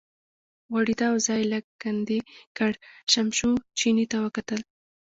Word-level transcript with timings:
غوږېده 0.71 1.05
او 1.11 1.15
ځای 1.25 1.39
یې 1.41 1.49
لږ 1.53 1.65
کندې 1.83 2.19
کړ، 2.57 2.71
شمشو 3.11 3.51
چیني 3.79 4.05
ته 4.11 4.17
وکتل. 4.25 4.61